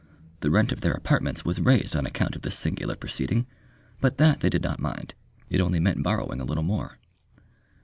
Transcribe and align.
The 0.39 0.49
rent 0.49 0.71
of 0.71 0.81
their 0.81 0.95
apartments 0.95 1.45
was 1.45 1.61
raised 1.61 1.95
on 1.95 2.07
account 2.07 2.35
of 2.35 2.41
this 2.41 2.57
singular 2.57 2.95
proceeding, 2.95 3.45
but 3.99 4.17
that 4.17 4.39
they 4.39 4.49
did 4.49 4.63
not 4.63 4.79
mind. 4.79 5.13
It 5.47 5.61
only 5.61 5.79
meant 5.79 6.01
borrowing 6.01 6.41
a 6.41 6.43
little 6.43 6.63
more. 6.63 6.97